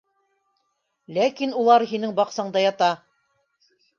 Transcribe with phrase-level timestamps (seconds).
[1.17, 2.91] Ләкин улар һинең баҡсаңда ята!